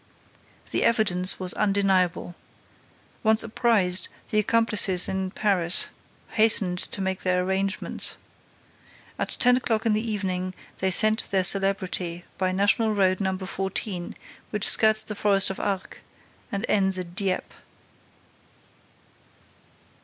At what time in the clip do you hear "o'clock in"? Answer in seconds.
9.57-9.93